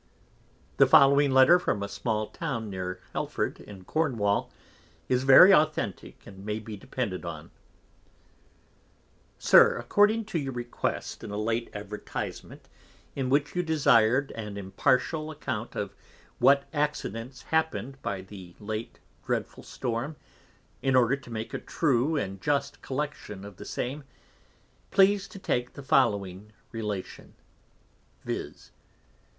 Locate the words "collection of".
22.81-23.57